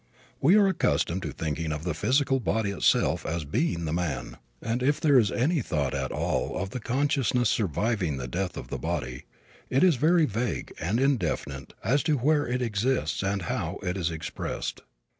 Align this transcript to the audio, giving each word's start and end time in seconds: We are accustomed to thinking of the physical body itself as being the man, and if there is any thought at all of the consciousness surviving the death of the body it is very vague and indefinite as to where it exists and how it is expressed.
We 0.41 0.55
are 0.55 0.65
accustomed 0.67 1.21
to 1.21 1.31
thinking 1.31 1.71
of 1.71 1.83
the 1.83 1.93
physical 1.93 2.39
body 2.39 2.71
itself 2.71 3.23
as 3.23 3.45
being 3.45 3.85
the 3.85 3.93
man, 3.93 4.37
and 4.59 4.81
if 4.81 4.99
there 4.99 5.19
is 5.19 5.31
any 5.31 5.61
thought 5.61 5.93
at 5.93 6.11
all 6.11 6.57
of 6.57 6.71
the 6.71 6.79
consciousness 6.79 7.51
surviving 7.51 8.17
the 8.17 8.27
death 8.27 8.57
of 8.57 8.69
the 8.69 8.79
body 8.79 9.25
it 9.69 9.83
is 9.83 9.97
very 9.97 10.25
vague 10.25 10.73
and 10.79 10.99
indefinite 10.99 11.73
as 11.83 12.01
to 12.05 12.17
where 12.17 12.47
it 12.47 12.63
exists 12.63 13.21
and 13.21 13.43
how 13.43 13.77
it 13.83 13.95
is 13.95 14.09
expressed. 14.09 14.81